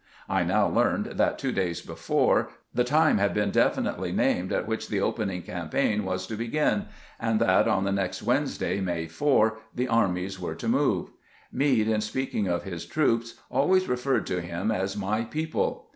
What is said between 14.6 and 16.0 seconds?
as" my people."